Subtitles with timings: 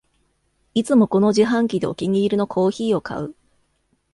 [0.73, 3.35] いつもこの自販機でお気に入りのコーヒーを買う